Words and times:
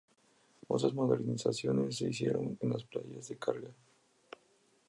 Otras 0.67 0.95
modernizaciones 0.95 1.97
se 1.97 2.09
hicieron 2.09 2.57
en 2.59 2.69
las 2.71 2.83
playas 2.85 3.27
de 3.27 3.37
carga. 3.37 3.69